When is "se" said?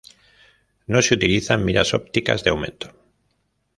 1.03-1.13